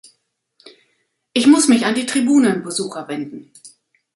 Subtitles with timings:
[1.31, 3.51] Ich muss mich an die Tribunenbesucher wenden.